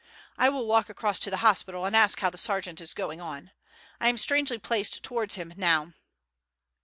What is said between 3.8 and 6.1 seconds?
I am strangely placed towards him now."